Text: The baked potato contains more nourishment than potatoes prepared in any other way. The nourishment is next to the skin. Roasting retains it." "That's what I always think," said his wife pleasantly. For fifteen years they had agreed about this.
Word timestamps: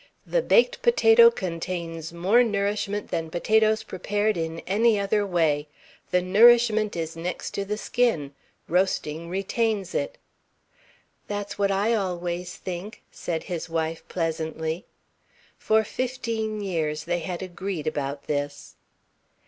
The 0.25 0.41
baked 0.41 0.81
potato 0.81 1.29
contains 1.29 2.11
more 2.11 2.43
nourishment 2.43 3.11
than 3.11 3.29
potatoes 3.29 3.83
prepared 3.83 4.35
in 4.35 4.57
any 4.61 4.99
other 4.99 5.27
way. 5.27 5.67
The 6.09 6.23
nourishment 6.23 6.95
is 6.95 7.15
next 7.15 7.51
to 7.51 7.65
the 7.65 7.77
skin. 7.77 8.33
Roasting 8.67 9.29
retains 9.29 9.93
it." 9.93 10.17
"That's 11.27 11.59
what 11.59 11.69
I 11.69 11.93
always 11.93 12.55
think," 12.55 13.03
said 13.11 13.43
his 13.43 13.69
wife 13.69 14.01
pleasantly. 14.07 14.85
For 15.59 15.83
fifteen 15.83 16.61
years 16.61 17.03
they 17.03 17.19
had 17.19 17.43
agreed 17.43 17.85
about 17.85 18.23
this. 18.25 18.73